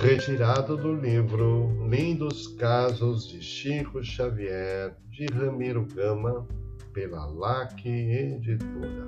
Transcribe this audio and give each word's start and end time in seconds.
retirado 0.00 0.76
do 0.78 0.94
livro 0.94 1.86
Lindos 1.86 2.48
Casos 2.48 3.28
de 3.28 3.42
Chico 3.42 4.02
Xavier, 4.02 4.96
de 5.10 5.26
Ramiro 5.26 5.86
Gama, 5.94 6.48
pela 6.94 7.26
LAC 7.26 7.84
Editora. 7.84 9.06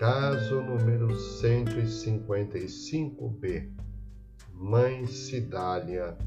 Caso 0.00 0.60
número 0.62 1.06
155B. 1.06 3.70
Mãe 4.52 5.06
Cidália. 5.06 6.18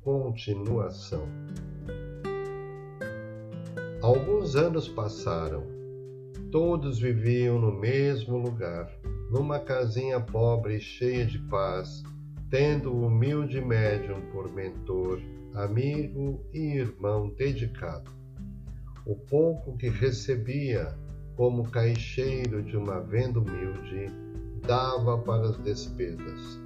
Continuação. 0.00 1.28
Alguns 4.00 4.56
anos 4.56 4.88
passaram. 4.88 5.62
Todos 6.50 6.98
viviam 6.98 7.60
no 7.60 7.70
mesmo 7.70 8.38
lugar, 8.38 8.90
numa 9.30 9.58
casinha 9.58 10.18
pobre 10.20 10.76
e 10.76 10.80
cheia 10.80 11.26
de 11.26 11.38
paz, 11.50 12.02
tendo 12.50 12.92
o 12.92 13.06
humilde 13.06 13.60
médium 13.60 14.20
por 14.32 14.52
mentor, 14.52 15.20
amigo 15.54 16.40
e 16.52 16.76
irmão 16.76 17.28
dedicado. 17.30 18.10
O 19.04 19.14
pouco 19.14 19.76
que 19.76 19.88
recebia 19.88 20.96
como 21.36 21.70
caixeiro 21.70 22.62
de 22.62 22.76
uma 22.76 23.00
venda 23.00 23.40
humilde 23.40 24.06
dava 24.66 25.18
para 25.18 25.50
as 25.50 25.58
despesas. 25.58 26.60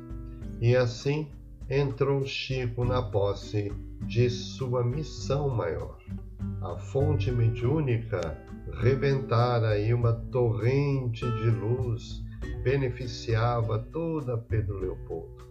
E 0.61 0.77
assim 0.77 1.29
entrou 1.69 2.25
Chico 2.25 2.85
na 2.85 3.03
posse 3.03 3.73
de 4.07 4.29
sua 4.31 4.85
missão 4.85 5.49
maior 5.49 5.99
a 6.63 6.77
fonte 6.77 7.33
mediúnica 7.33 8.37
rebentara 8.75 9.79
e 9.79 9.95
uma 9.95 10.13
torrente 10.13 11.25
de 11.25 11.51
luz 11.51 12.23
beneficiava 12.63 13.79
toda 13.79 14.37
Pedro 14.37 14.79
Leopoldo. 14.79 15.50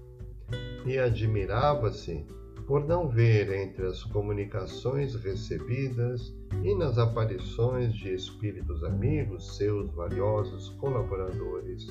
E 0.85 0.97
admirava-se 0.97 2.25
por 2.69 2.85
não 2.85 3.09
ver 3.09 3.51
entre 3.51 3.87
as 3.87 4.03
comunicações 4.03 5.15
recebidas 5.15 6.31
e 6.63 6.75
nas 6.75 6.99
aparições 6.99 7.95
de 7.95 8.13
espíritos 8.13 8.83
amigos, 8.83 9.57
seus 9.57 9.91
valiosos 9.95 10.69
colaboradores, 10.79 11.87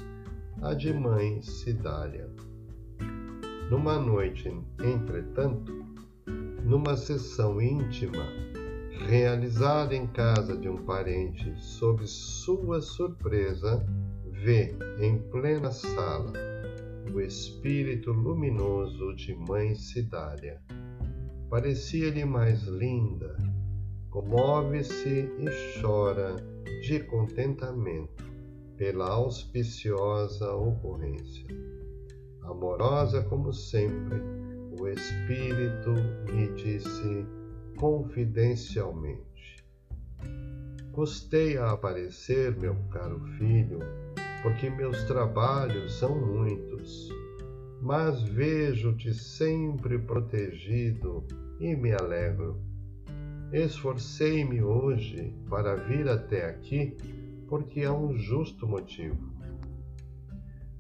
a 0.62 0.74
de 0.74 0.92
mãe 0.94 1.42
Cidália. 1.42 2.30
Numa 3.68 3.98
noite, 3.98 4.48
entretanto, 4.80 5.84
numa 6.64 6.96
sessão 6.96 7.60
íntima, 7.60 8.24
realizada 9.06 9.96
em 9.96 10.06
casa 10.06 10.56
de 10.56 10.68
um 10.68 10.76
parente, 10.76 11.52
sob 11.58 12.06
sua 12.06 12.80
surpresa, 12.80 13.84
vê 14.30 14.76
em 15.00 15.18
plena 15.18 15.72
sala 15.72 16.32
o 17.12 17.20
espírito 17.20 18.12
luminoso 18.12 19.14
de 19.16 19.34
Mãe 19.34 19.74
Cidália. 19.74 20.60
Parecia-lhe 21.48 22.24
mais 22.24 22.64
linda, 22.64 23.36
comove-se 24.10 25.28
e 25.38 25.80
chora 25.80 26.36
de 26.82 27.00
contentamento 27.00 28.24
pela 28.76 29.08
auspiciosa 29.08 30.52
ocorrência. 30.54 31.46
Amorosa 32.42 33.22
como 33.24 33.52
sempre, 33.52 34.20
o 34.78 34.86
espírito 34.88 35.94
lhe 36.30 36.48
disse 36.54 37.26
confidencialmente. 37.76 39.56
Custei 40.92 41.56
a 41.56 41.72
aparecer, 41.72 42.56
meu 42.58 42.74
caro 42.90 43.20
filho, 43.38 43.80
porque 44.42 44.70
meus 44.70 45.04
trabalhos 45.04 45.98
são 45.98 46.18
muitos, 46.18 47.08
mas 47.80 48.22
vejo-te 48.22 49.12
sempre 49.14 49.98
protegido 49.98 51.24
e 51.60 51.74
me 51.74 51.92
alegro. 51.92 52.60
Esforcei-me 53.52 54.62
hoje 54.62 55.34
para 55.48 55.74
vir 55.74 56.08
até 56.08 56.46
aqui 56.46 56.96
porque 57.48 57.82
há 57.82 57.92
um 57.92 58.16
justo 58.16 58.66
motivo. 58.66 59.32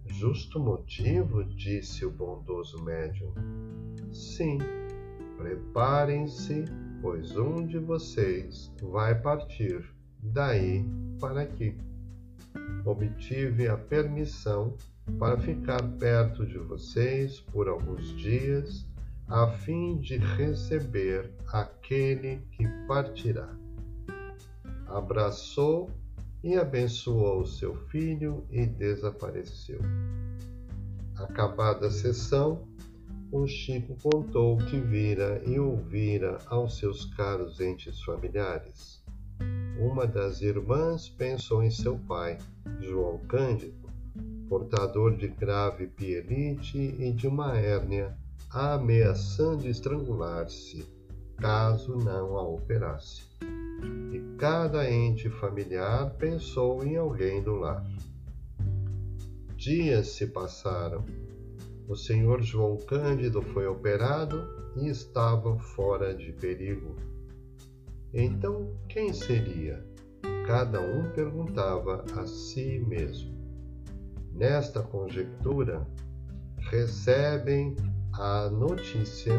Justo 0.06 0.60
motivo? 0.60 1.44
disse 1.44 2.04
o 2.04 2.10
bondoso 2.10 2.82
médium. 2.84 3.32
Sim, 4.12 4.58
preparem-se 5.36 6.64
pois 7.00 7.36
um 7.36 7.66
de 7.66 7.78
vocês 7.78 8.72
vai 8.82 9.14
partir 9.20 9.84
daí 10.22 10.84
para 11.20 11.42
aqui. 11.42 11.87
Obtive 12.84 13.68
a 13.68 13.76
permissão 13.76 14.76
para 15.18 15.38
ficar 15.38 15.82
perto 15.98 16.46
de 16.46 16.58
vocês 16.58 17.40
por 17.40 17.68
alguns 17.68 18.16
dias, 18.16 18.86
a 19.26 19.46
fim 19.48 19.98
de 19.98 20.16
receber 20.16 21.30
aquele 21.52 22.38
que 22.52 22.66
partirá. 22.86 23.48
Abraçou 24.86 25.90
e 26.42 26.56
abençoou 26.56 27.44
seu 27.44 27.74
filho 27.88 28.46
e 28.50 28.64
desapareceu. 28.64 29.80
Acabada 31.16 31.88
a 31.88 31.90
sessão, 31.90 32.66
o 33.30 33.46
Chico 33.46 33.96
contou 34.02 34.54
o 34.54 34.64
que 34.66 34.78
vira 34.78 35.42
e 35.44 35.58
ouvira 35.58 36.38
aos 36.46 36.78
seus 36.78 37.04
caros 37.14 37.60
entes 37.60 38.00
familiares. 38.02 38.97
Uma 39.78 40.06
das 40.06 40.40
irmãs 40.40 41.08
pensou 41.08 41.62
em 41.62 41.70
seu 41.70 41.98
pai, 41.98 42.38
João 42.80 43.18
Cândido, 43.18 43.74
portador 44.48 45.16
de 45.16 45.28
grave 45.28 45.86
pielite 45.86 46.78
e 46.78 47.12
de 47.12 47.26
uma 47.26 47.56
hérnia, 47.56 48.16
ameaçando 48.50 49.68
estrangular-se 49.68 50.86
caso 51.36 51.96
não 51.96 52.36
a 52.36 52.42
operasse. 52.42 53.22
E 54.12 54.36
cada 54.36 54.90
ente 54.90 55.28
familiar 55.28 56.10
pensou 56.18 56.84
em 56.84 56.96
alguém 56.96 57.42
do 57.42 57.54
lar. 57.54 57.84
Dias 59.56 60.08
se 60.08 60.26
passaram 60.26 61.04
o 61.88 61.96
senhor 61.96 62.42
João 62.42 62.76
Cândido 62.76 63.40
foi 63.40 63.66
operado 63.66 64.46
e 64.76 64.88
estava 64.88 65.58
fora 65.58 66.14
de 66.14 66.32
perigo. 66.32 66.94
Então, 68.12 68.74
quem 68.88 69.12
seria? 69.12 69.84
Cada 70.46 70.80
um 70.80 71.10
perguntava 71.10 72.04
a 72.16 72.26
si 72.26 72.78
mesmo. 72.80 73.36
Nesta 74.32 74.82
conjectura, 74.82 75.86
recebem 76.70 77.76
a 78.14 78.48
notícia 78.50 79.34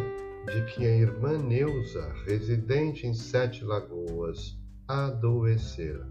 de 0.46 0.66
que 0.66 0.85
a 0.85 0.96
irmã 0.96 1.38
Neuza, 1.38 2.13
residente 2.25 3.08
em 3.08 3.13
Sete 3.13 3.63
Lagoas, 3.63 4.59
adoecera. 4.88 6.08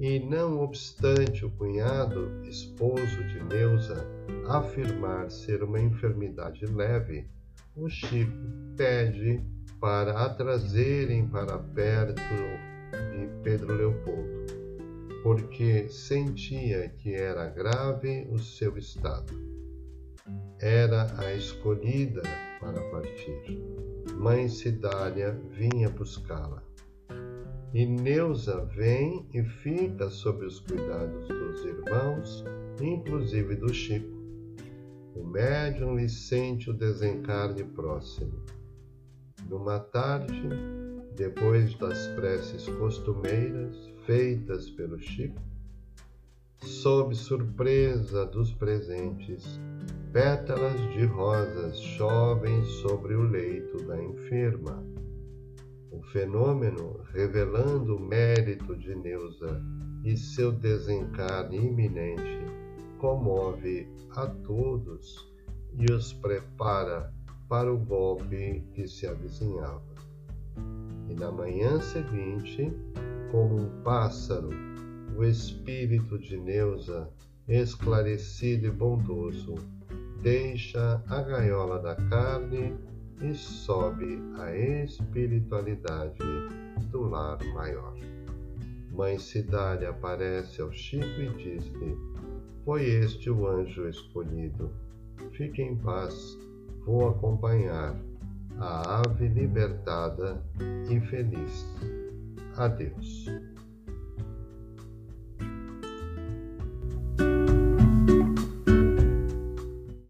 E 0.00 0.20
não 0.20 0.60
obstante 0.60 1.44
o 1.44 1.50
cunhado, 1.50 2.42
esposo 2.44 3.24
de 3.28 3.42
Neuza, 3.44 4.06
afirmar 4.46 5.30
ser 5.30 5.62
uma 5.62 5.80
enfermidade 5.80 6.64
leve, 6.66 7.28
o 7.78 7.88
Chico 7.88 8.32
pede 8.76 9.42
para 9.80 10.24
a 10.24 10.28
trazerem 10.34 11.28
para 11.28 11.58
perto 11.58 12.20
de 13.12 13.28
Pedro 13.42 13.74
Leopoldo, 13.74 14.46
porque 15.22 15.88
sentia 15.88 16.88
que 16.88 17.14
era 17.14 17.48
grave 17.48 18.26
o 18.30 18.38
seu 18.38 18.76
estado. 18.76 19.32
Era 20.60 21.06
a 21.18 21.32
escolhida 21.34 22.22
para 22.60 22.80
partir. 22.90 23.62
Mãe 24.16 24.48
Cidália 24.48 25.40
vinha 25.50 25.88
buscá-la. 25.88 26.62
E 27.72 27.86
Neuza 27.86 28.64
vem 28.74 29.28
e 29.32 29.44
fica 29.44 30.10
sob 30.10 30.44
os 30.44 30.58
cuidados 30.60 31.28
dos 31.28 31.64
irmãos, 31.64 32.44
inclusive 32.80 33.54
do 33.54 33.72
Chico. 33.72 34.17
O 35.14 35.24
médium 35.24 35.96
lhe 35.96 36.08
sente 36.08 36.70
o 36.70 36.72
desencarne 36.72 37.64
próximo. 37.64 38.42
Numa 39.48 39.78
tarde, 39.78 40.48
depois 41.16 41.74
das 41.76 42.08
preces 42.08 42.68
costumeiras 42.68 43.76
feitas 44.06 44.70
pelo 44.70 44.98
Chico, 44.98 45.40
sob 46.58 47.14
surpresa 47.14 48.26
dos 48.26 48.52
presentes, 48.52 49.60
pétalas 50.12 50.80
de 50.92 51.04
rosas 51.06 51.78
chovem 51.80 52.64
sobre 52.64 53.14
o 53.14 53.22
leito 53.22 53.76
da 53.84 54.02
enferma 54.02 54.84
o 55.90 56.02
fenômeno, 56.02 57.00
revelando 57.12 57.96
o 57.96 58.00
mérito 58.00 58.76
de 58.76 58.94
Neuza 58.94 59.60
e 60.04 60.16
seu 60.16 60.52
desencarne 60.52 61.56
iminente, 61.56 62.38
comove 62.98 63.88
a 64.10 64.26
todos 64.26 65.26
e 65.72 65.92
os 65.92 66.12
prepara 66.12 67.12
para 67.48 67.72
o 67.72 67.78
golpe 67.78 68.62
que 68.74 68.86
se 68.86 69.06
avizinhava. 69.06 69.82
E 71.08 71.14
na 71.14 71.32
manhã 71.32 71.80
seguinte, 71.80 72.72
como 73.30 73.56
um 73.56 73.82
pássaro, 73.82 74.50
o 75.16 75.24
espírito 75.24 76.18
de 76.18 76.36
Neuza, 76.36 77.08
esclarecido 77.48 78.66
e 78.66 78.70
bondoso, 78.70 79.54
deixa 80.20 81.02
a 81.08 81.22
gaiola 81.22 81.78
da 81.78 81.94
carne 81.94 82.76
e 83.22 83.34
sobe 83.34 84.20
a 84.38 84.54
espiritualidade 84.54 86.18
do 86.90 87.02
lar 87.02 87.38
maior. 87.54 87.94
Mãe 88.92 89.18
Cidália 89.18 89.90
aparece 89.90 90.60
ao 90.60 90.72
Chico 90.72 91.20
e 91.20 91.28
diz-lhe: 91.36 91.96
Foi 92.68 92.84
este 92.84 93.30
o 93.30 93.48
anjo 93.48 93.88
escolhido. 93.88 94.70
Fique 95.32 95.62
em 95.62 95.74
paz, 95.74 96.38
vou 96.84 97.08
acompanhar 97.08 97.98
a 98.58 99.00
ave 99.00 99.26
libertada 99.26 100.44
e 100.90 101.00
feliz. 101.00 101.66
Adeus. 102.58 103.24